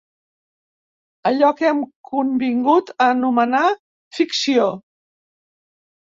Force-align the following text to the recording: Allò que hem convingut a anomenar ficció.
Allò 1.31 1.51
que 1.59 1.67
hem 1.71 1.83
convingut 2.13 2.91
a 2.97 3.07
anomenar 3.11 3.63
ficció. 4.21 4.67